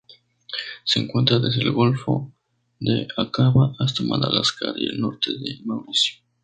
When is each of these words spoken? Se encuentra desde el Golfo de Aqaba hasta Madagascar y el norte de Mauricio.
Se 0.83 0.99
encuentra 0.99 1.37
desde 1.37 1.61
el 1.61 1.73
Golfo 1.73 2.33
de 2.79 3.07
Aqaba 3.17 3.75
hasta 3.77 4.01
Madagascar 4.01 4.73
y 4.75 4.87
el 4.87 4.99
norte 4.99 5.29
de 5.37 5.59
Mauricio. 5.63 6.23